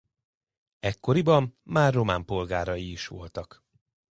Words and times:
Ekkoriban 0.79 1.59
már 1.63 1.93
román 1.93 2.25
polgárai 2.25 2.91
is 2.91 3.07
voltak. 3.07 3.63